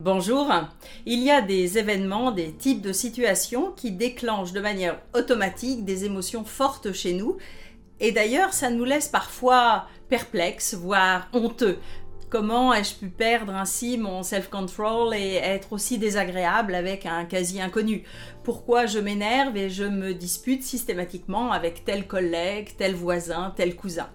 [0.00, 0.50] Bonjour.
[1.04, 6.06] Il y a des événements, des types de situations qui déclenchent de manière automatique des
[6.06, 7.36] émotions fortes chez nous.
[8.00, 11.76] Et d'ailleurs, ça nous laisse parfois perplexes, voire honteux.
[12.30, 18.04] Comment ai-je pu perdre ainsi mon self-control et être aussi désagréable avec un quasi inconnu?
[18.42, 24.08] Pourquoi je m'énerve et je me dispute systématiquement avec tel collègue, tel voisin, tel cousin?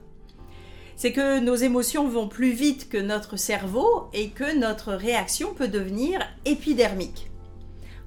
[0.96, 5.68] C'est que nos émotions vont plus vite que notre cerveau et que notre réaction peut
[5.68, 7.30] devenir épidermique.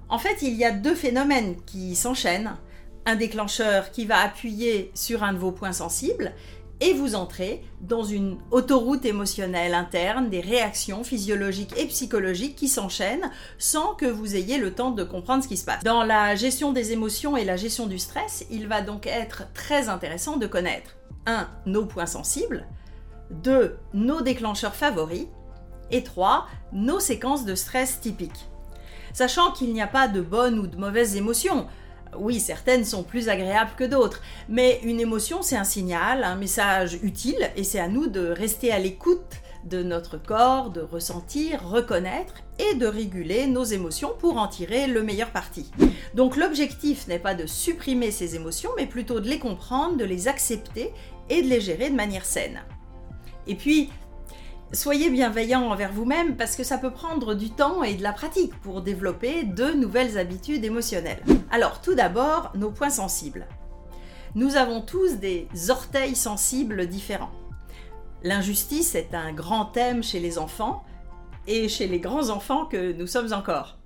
[0.08, 2.56] En fait, il y a deux phénomènes qui s'enchaînent.
[3.04, 6.32] Un déclencheur qui va appuyer sur un de vos points sensibles
[6.80, 13.30] et vous entrez dans une autoroute émotionnelle interne, des réactions physiologiques et psychologiques qui s'enchaînent
[13.58, 15.82] sans que vous ayez le temps de comprendre ce qui se passe.
[15.82, 19.88] Dans la gestion des émotions et la gestion du stress, il va donc être très
[19.88, 20.96] intéressant de connaître
[21.26, 21.48] 1.
[21.66, 22.66] nos points sensibles,
[23.30, 23.78] 2.
[23.94, 25.26] Nos déclencheurs favoris.
[25.90, 26.46] Et 3.
[26.72, 28.48] Nos séquences de stress typiques.
[29.12, 31.66] Sachant qu'il n'y a pas de bonnes ou de mauvaises émotions.
[32.16, 36.98] Oui, certaines sont plus agréables que d'autres, mais une émotion, c'est un signal, un message
[37.02, 42.34] utile, et c'est à nous de rester à l'écoute de notre corps, de ressentir, reconnaître
[42.58, 45.70] et de réguler nos émotions pour en tirer le meilleur parti.
[46.14, 50.28] Donc l'objectif n'est pas de supprimer ces émotions, mais plutôt de les comprendre, de les
[50.28, 50.92] accepter
[51.28, 52.60] et de les gérer de manière saine.
[53.48, 53.90] Et puis,
[54.72, 58.54] soyez bienveillant envers vous-même parce que ça peut prendre du temps et de la pratique
[58.60, 61.22] pour développer de nouvelles habitudes émotionnelles.
[61.50, 63.46] Alors, tout d'abord, nos points sensibles.
[64.34, 67.32] Nous avons tous des orteils sensibles différents.
[68.22, 70.84] L'injustice est un grand thème chez les enfants
[71.46, 73.77] et chez les grands enfants que nous sommes encore.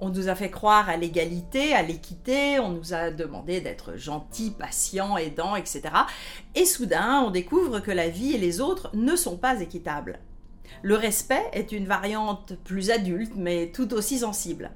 [0.00, 4.52] On nous a fait croire à l'égalité, à l'équité, on nous a demandé d'être gentils,
[4.52, 5.82] patients, aidants, etc.
[6.54, 10.20] Et soudain, on découvre que la vie et les autres ne sont pas équitables.
[10.82, 14.70] Le respect est une variante plus adulte, mais tout aussi sensible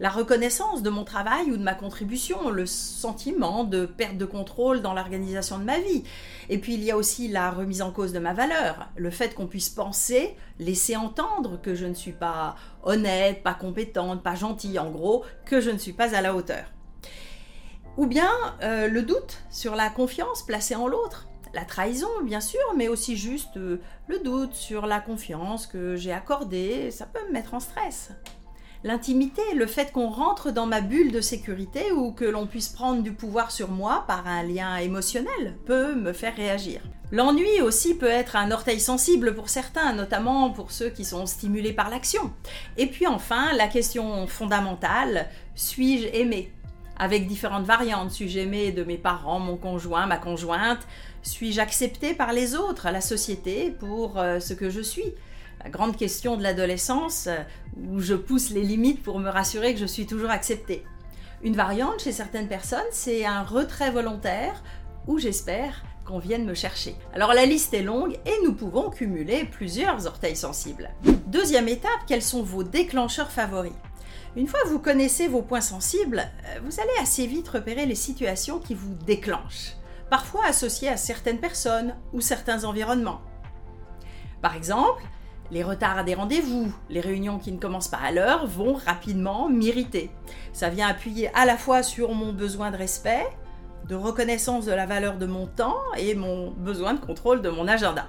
[0.00, 4.82] la reconnaissance de mon travail ou de ma contribution, le sentiment de perte de contrôle
[4.82, 6.04] dans l'organisation de ma vie.
[6.48, 9.34] Et puis il y a aussi la remise en cause de ma valeur, le fait
[9.34, 14.78] qu'on puisse penser, laisser entendre que je ne suis pas honnête, pas compétente, pas gentille,
[14.78, 16.64] en gros, que je ne suis pas à la hauteur.
[17.96, 18.30] Ou bien
[18.62, 21.28] euh, le doute sur la confiance placée en l'autre.
[21.54, 26.12] La trahison, bien sûr, mais aussi juste euh, le doute sur la confiance que j'ai
[26.12, 28.12] accordée, ça peut me mettre en stress
[28.84, 33.02] l'intimité, le fait qu'on rentre dans ma bulle de sécurité ou que l'on puisse prendre
[33.02, 36.80] du pouvoir sur moi par un lien émotionnel peut me faire réagir.
[37.12, 41.74] L'ennui aussi peut être un orteil sensible pour certains, notamment pour ceux qui sont stimulés
[41.74, 42.32] par l'action.
[42.76, 46.52] Et puis enfin, la question fondamentale, suis-je aimé?
[47.02, 48.12] Avec différentes variantes.
[48.12, 50.78] Suis-je aimé de mes parents, mon conjoint, ma conjointe?
[51.22, 55.12] Suis-je accepté par les autres, la société, pour euh, ce que je suis?
[55.64, 57.38] La grande question de l'adolescence, euh,
[57.88, 60.84] où je pousse les limites pour me rassurer que je suis toujours acceptée.
[61.42, 64.62] Une variante chez certaines personnes, c'est un retrait volontaire,
[65.08, 66.94] où j'espère qu'on vienne me chercher.
[67.14, 70.90] Alors la liste est longue et nous pouvons cumuler plusieurs orteils sensibles.
[71.26, 73.72] Deuxième étape, quels sont vos déclencheurs favoris?
[74.34, 77.94] Une fois que vous connaissez vos points sensibles, euh, vous allez assez vite repérer les
[77.94, 79.74] situations qui vous déclenchent,
[80.08, 83.20] parfois associées à certaines personnes ou certains environnements.
[84.40, 85.02] Par exemple,
[85.50, 89.50] les retards à des rendez-vous, les réunions qui ne commencent pas à l'heure vont rapidement
[89.50, 90.10] m'irriter.
[90.54, 93.26] Ça vient appuyer à la fois sur mon besoin de respect,
[93.86, 97.68] de reconnaissance de la valeur de mon temps et mon besoin de contrôle de mon
[97.68, 98.08] agenda.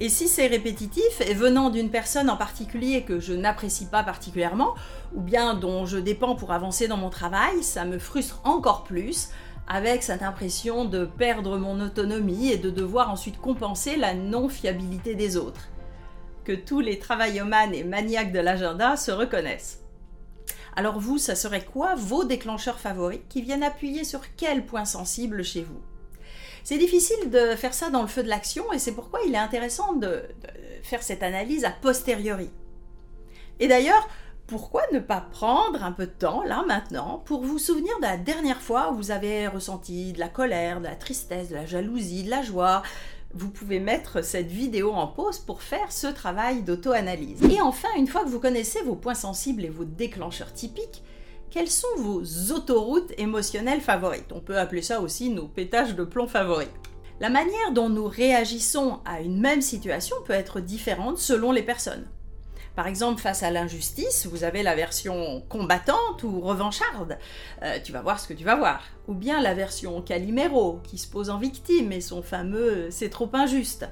[0.00, 4.74] Et si c'est répétitif et venant d'une personne en particulier que je n'apprécie pas particulièrement,
[5.14, 9.28] ou bien dont je dépends pour avancer dans mon travail, ça me frustre encore plus
[9.68, 15.36] avec cette impression de perdre mon autonomie et de devoir ensuite compenser la non-fiabilité des
[15.36, 15.68] autres
[16.44, 19.80] que tous les travaillomanes et maniaques de l'agenda se reconnaissent.
[20.76, 25.44] Alors vous, ça serait quoi vos déclencheurs favoris qui viennent appuyer sur quel point sensible
[25.44, 25.80] chez vous?
[26.64, 29.38] C'est difficile de faire ça dans le feu de l'action et c'est pourquoi il est
[29.38, 30.22] intéressant de,
[30.82, 32.50] faire cette analyse a posteriori.
[33.60, 34.08] Et d'ailleurs,
[34.46, 38.16] pourquoi ne pas prendre un peu de temps, là maintenant, pour vous souvenir de la
[38.16, 42.24] dernière fois où vous avez ressenti de la colère, de la tristesse, de la jalousie,
[42.24, 42.82] de la joie,
[43.34, 47.42] vous pouvez mettre cette vidéo en pause pour faire ce travail d'auto-analyse.
[47.44, 51.02] Et enfin, une fois que vous connaissez vos points sensibles et vos déclencheurs typiques,
[51.54, 52.20] quelles sont vos
[52.50, 54.32] autoroutes émotionnelles favorites?
[54.32, 56.66] On peut appeler ça aussi nos pétages de plomb favoris.
[57.20, 62.08] La manière dont nous réagissons à une même situation peut être différente selon les personnes.
[62.74, 67.18] Par exemple, face à l'injustice, vous avez la version combattante ou revancharde.
[67.62, 68.82] Euh, tu vas voir ce que tu vas voir.
[69.06, 73.30] Ou bien la version Calimero, qui se pose en victime et son fameux c'est trop
[73.32, 73.86] injuste.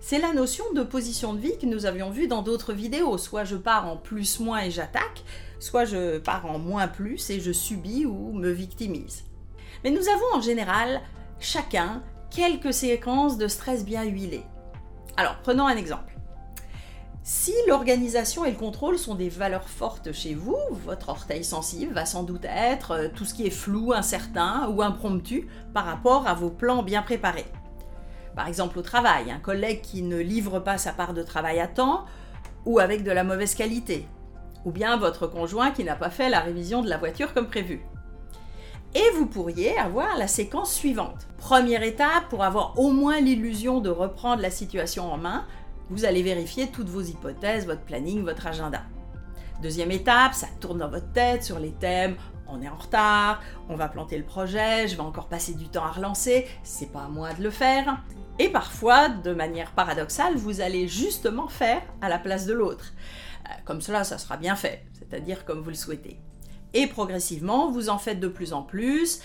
[0.00, 3.18] C'est la notion de position de vie que nous avions vue dans d'autres vidéos.
[3.18, 5.24] Soit je pars en plus moins et j'attaque,
[5.58, 9.24] soit je pars en moins plus et je subis ou me victimise.
[9.84, 11.00] Mais nous avons en général
[11.38, 14.44] chacun quelques séquences de stress bien huilées.
[15.16, 16.16] Alors prenons un exemple.
[17.22, 22.06] Si l'organisation et le contrôle sont des valeurs fortes chez vous, votre orteil sensible va
[22.06, 26.34] sans doute être euh, tout ce qui est flou, incertain ou impromptu par rapport à
[26.34, 27.46] vos plans bien préparés.
[28.36, 31.66] Par exemple au travail, un collègue qui ne livre pas sa part de travail à
[31.66, 32.04] temps
[32.64, 34.06] ou avec de la mauvaise qualité,
[34.66, 37.80] ou bien votre conjoint qui n'a pas fait la révision de la voiture comme prévu.
[38.94, 41.26] Et vous pourriez avoir la séquence suivante.
[41.38, 45.46] Première étape, pour avoir au moins l'illusion de reprendre la situation en main,
[45.88, 48.82] vous allez vérifier toutes vos hypothèses, votre planning, votre agenda.
[49.62, 52.16] Deuxième étape, ça tourne dans votre tête sur les thèmes
[52.48, 55.84] on est en retard, on va planter le projet, je vais encore passer du temps
[55.84, 58.02] à relancer, c'est pas à moi de le faire.
[58.38, 62.92] Et parfois, de manière paradoxale, vous allez justement faire à la place de l'autre.
[63.46, 66.18] Euh, comme cela, ça sera bien fait, c'est-à-dire comme vous le souhaitez.
[66.74, 69.20] Et progressivement, vous en faites de plus en plus.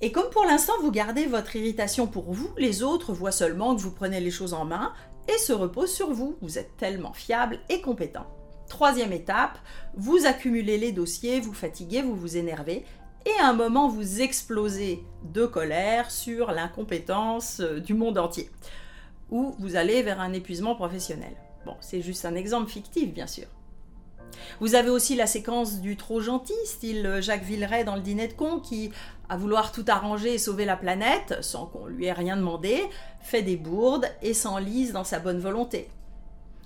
[0.00, 3.80] Et comme pour l'instant, vous gardez votre irritation pour vous, les autres voient seulement que
[3.80, 4.92] vous prenez les choses en main
[5.28, 6.36] et se reposent sur vous.
[6.40, 8.26] Vous êtes tellement fiable et compétent.
[8.68, 9.58] Troisième étape,
[9.94, 12.84] vous accumulez les dossiers, vous fatiguez, vous vous énervez
[13.26, 18.48] et à un moment vous explosez de colère sur l'incompétence euh, du monde entier.
[19.30, 21.32] Ou vous allez vers un épuisement professionnel.
[21.66, 23.46] Bon, c'est juste un exemple fictif, bien sûr.
[24.60, 28.28] Vous avez aussi la séquence du trop gentil, style euh, Jacques Villeray dans le dîner
[28.28, 28.90] de con, qui,
[29.28, 32.82] à vouloir tout arranger et sauver la planète, sans qu'on lui ait rien demandé,
[33.20, 35.88] fait des bourdes et s'enlise dans sa bonne volonté.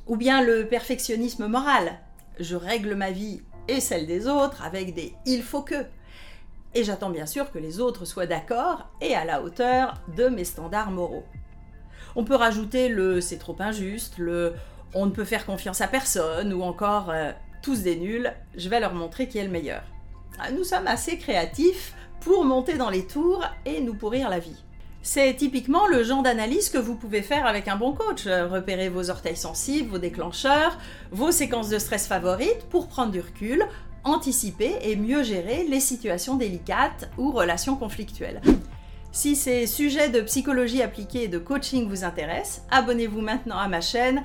[0.06, 1.98] Ou bien le perfectionnisme moral.
[2.40, 5.86] Je règle ma vie et celle des autres avec des il faut que.
[6.74, 10.44] Et j'attends bien sûr que les autres soient d'accord et à la hauteur de mes
[10.44, 11.24] standards moraux.
[12.16, 14.54] On peut rajouter le c'est trop injuste, le
[14.94, 17.32] on ne peut faire confiance à personne ou encore euh,
[17.64, 19.82] tous des nuls, je vais leur montrer qui est le meilleur.
[20.38, 24.62] Ah, nous sommes assez créatifs pour monter dans les tours et nous pourrir la vie.
[25.00, 28.26] C'est typiquement le genre d'analyse que vous pouvez faire avec un bon coach.
[28.26, 30.78] Repérer vos orteils sensibles, vos déclencheurs,
[31.10, 33.64] vos séquences de stress favorites pour prendre du recul,
[34.04, 38.42] anticiper et mieux gérer les situations délicates ou relations conflictuelles.
[39.14, 43.80] Si ces sujets de psychologie appliquée et de coaching vous intéressent, abonnez-vous maintenant à ma
[43.80, 44.24] chaîne